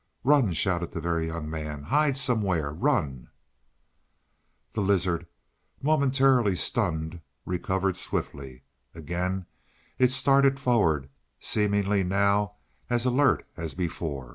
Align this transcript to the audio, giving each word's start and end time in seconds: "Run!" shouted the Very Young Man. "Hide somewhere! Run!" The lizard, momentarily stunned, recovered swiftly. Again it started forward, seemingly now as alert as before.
"Run!" 0.23 0.51
shouted 0.53 0.93
the 0.93 0.99
Very 0.99 1.27
Young 1.27 1.47
Man. 1.47 1.83
"Hide 1.83 2.17
somewhere! 2.17 2.71
Run!" 2.71 3.29
The 4.73 4.81
lizard, 4.81 5.27
momentarily 5.79 6.55
stunned, 6.55 7.21
recovered 7.45 7.95
swiftly. 7.95 8.63
Again 8.95 9.45
it 9.99 10.11
started 10.11 10.59
forward, 10.59 11.07
seemingly 11.39 12.03
now 12.03 12.55
as 12.89 13.05
alert 13.05 13.47
as 13.55 13.75
before. 13.75 14.29